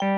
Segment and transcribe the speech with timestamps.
[0.00, 0.10] 欢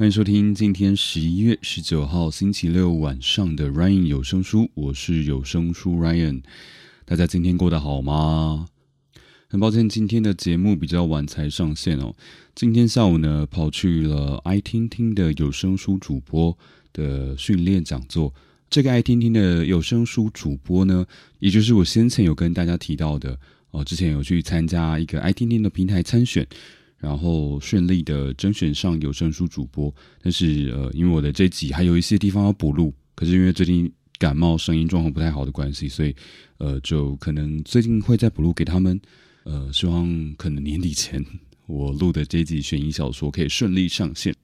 [0.00, 6.42] 迎收听今天十一月十九号星期六晚上的 Ryan 有声书，我是有声书 Ryan。
[7.04, 8.68] 大家今天过得好吗？
[9.54, 12.12] 很抱歉，今天的节目比较晚才上线哦。
[12.56, 16.58] 今天下午呢，跑去了爱听听的有声书主播
[16.92, 18.34] 的训练讲座。
[18.68, 21.06] 这个爱听听的有声书主播呢，
[21.38, 23.38] 也就是我先前有跟大家提到的
[23.70, 26.44] 哦，之前有去参加一个爱听听的平台参选。
[26.98, 36.12] 然后顺利的甄选上有声书主播，但是呃，因为我的这集还有一些地方要补录，可是因为最近感冒，声音状况不太好的关系，所以
[36.58, 39.00] 呃，就可能最近会再补录给他们。
[39.44, 41.24] 呃，希望可能年底前
[41.66, 44.34] 我录的这集悬疑小说可以顺利上线。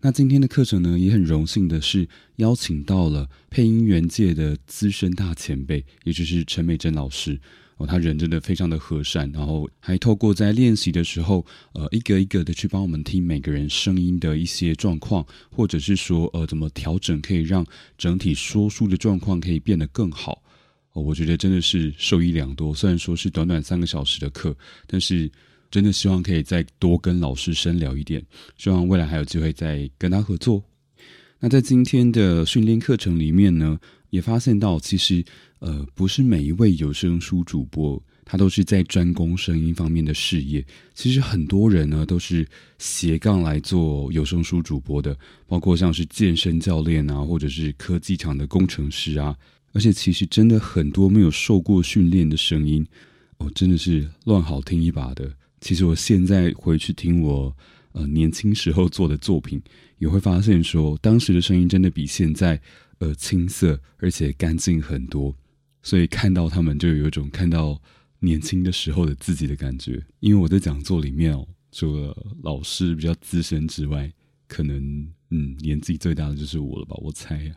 [0.00, 7.40] 那今天的课程呢，也很荣幸的是邀请到了配音员界的资深大前辈，也就是陈美珍老师。
[7.78, 20.42] 哦他人真的非常的和善，然后还透过在练习的时候，呃，一个一个的去帮我们听每个人声音的一些状况，或者是说，呃，怎么调整可以让整体说书的状况可以变得更好。
[20.92, 22.74] 哦，我觉得真的是受益良多。
[22.74, 25.30] 虽然说是短短三个小时的课，但是
[25.70, 28.24] 真的希望可以再多跟老师深聊一点，
[28.56, 30.62] 希望未来还有机会再跟他合作。
[31.40, 33.78] 那在今天的训练课程里面呢，
[34.10, 35.24] 也发现到其实。
[35.64, 40.66] 呃，不是每一位有声书主播，他都是在专攻声音方面的事业。
[40.92, 42.44] 其实很多人呢，都是
[42.78, 49.36] 斜杠来做有声书主播的，包括像是健身教练啊，或者是科技厂的工程师啊。
[49.72, 52.86] 而且其实真的很多没有受过训练的声音，
[53.38, 55.34] 哦，真的是乱好听一把的。
[55.60, 57.56] 其实我现在回去听我
[57.92, 59.62] 呃年轻时候做的作品，
[59.98, 62.60] 也会发现说，当时的声音真的比现在
[62.98, 65.34] 呃青涩，而且干净很多。
[65.82, 67.80] 所以看到他们，就有一种看到
[68.20, 70.00] 年轻的时候的自己的感觉。
[70.20, 74.12] 因为我在讲座里面哦，除了老师比较资深之外，
[74.46, 74.76] 可能
[75.30, 77.54] 嗯年纪最大的就是我了吧，我猜呀。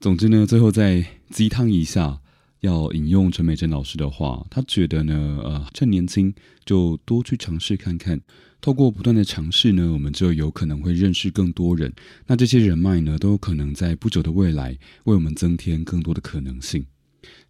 [0.00, 2.20] 总之呢，最后再鸡汤一下，
[2.60, 6.32] 要引用陈美珍老师的话，他觉得呢，呃，趁年轻
[6.64, 8.20] 就多去尝试看看，
[8.60, 11.92] 透过不断的尝试呢，我们就有可能会认识更多人。
[12.28, 16.86] 那这些人脉呢，都有可能在不久的未来为我们增添更多的可能性。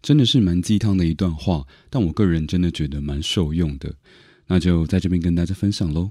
[0.01, 3.93] 真的是蛮鸡汤的一段话，但我个人真的觉得蛮受用的，
[4.47, 6.09] 那就在这边跟大家分享喽。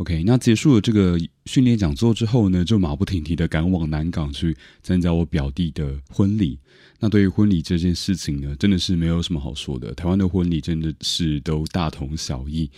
[0.00, 6.58] OK，那结束了这个训练讲座之后呢，就马不停蹄的赶往南港去参加我表弟的婚礼。
[7.00, 9.92] 那对于婚礼这件事情呢，真的是没有什么好说的。
[9.92, 12.70] 台湾的婚礼真的是都大同小异，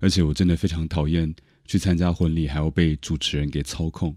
[0.00, 1.32] 而且我真的非常讨厌
[1.64, 4.16] 去参加婚礼还要被主持人给操控。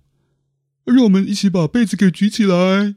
[0.83, 2.95] 让我们一起把被子给举起来。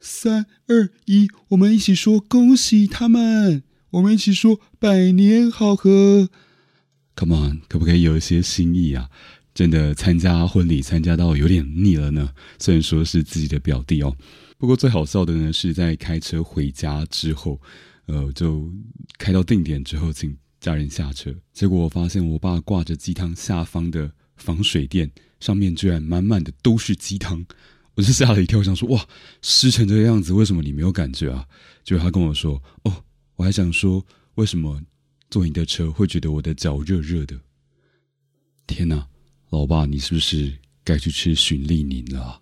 [0.00, 3.62] 三二一，我们一起说恭喜他们！
[3.90, 6.30] 我们一起说百年好合。
[7.14, 9.08] Come on，可不可以有一些新意啊？
[9.54, 12.32] 真的参加婚礼参加到有点腻了呢。
[12.58, 14.16] 虽然说是自己的表弟哦，
[14.56, 17.60] 不过最好笑的呢是在开车回家之后，
[18.06, 18.66] 呃，就
[19.18, 27.44] 开到定点之后，请家人下车，结果我发现我爸挂着鸡汤下方的防水垫上面居然满满的都是鸡汤。
[27.94, 29.06] 我就吓了一跳，想说哇，
[29.42, 31.46] 湿成这个样子，为什么你没有感觉啊？
[31.84, 33.04] 结果他跟我说，哦，
[33.36, 34.02] 我还想说，
[34.36, 34.80] 为什么
[35.32, 37.40] 坐你的车会觉得我的脚热热的？
[38.66, 39.08] 天哪，
[39.48, 42.41] 老爸，你是不是该去吃循利宁了？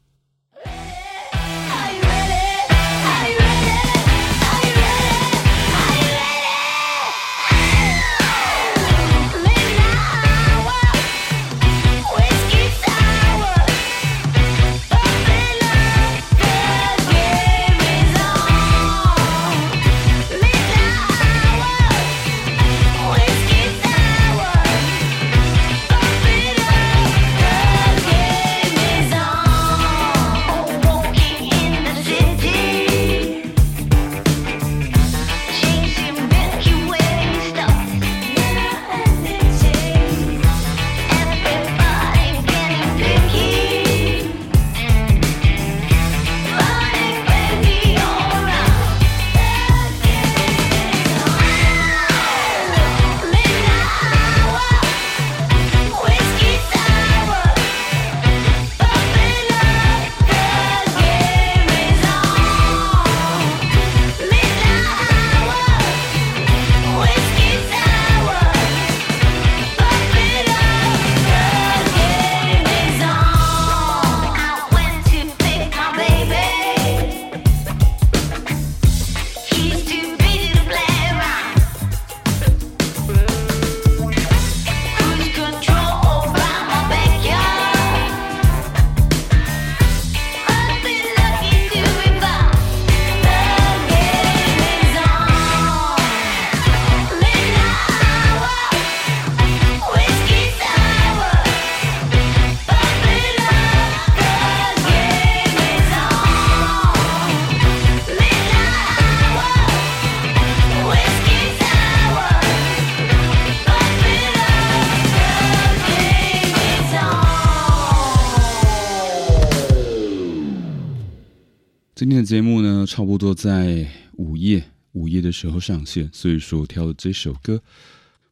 [122.01, 123.87] 今天的节目呢，差不多在
[124.17, 127.63] 午夜午夜的时候上线，所以说我挑了这首歌。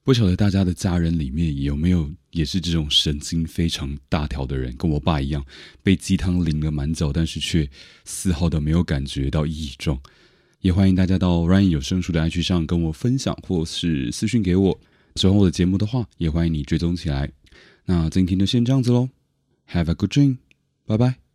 [0.03, 5.45] 不晓得大家的家人里面有没有也是这种神经非常大条的人，跟我爸一样，
[5.83, 7.69] 被鸡汤淋了满脚，但是却
[8.07, 10.01] 丝毫的没有感觉到异状。
[10.63, 14.81] 也欢迎大家到 Ryan 有声书的 IG 上跟我分享，或是私讯给我。
[15.17, 17.31] 喜欢我的节目的话，也欢迎你追踪起来。
[17.85, 19.11] 那今天就先这样子喽
[19.71, 20.39] ，Have a good dream，
[20.87, 21.28] 拜拜。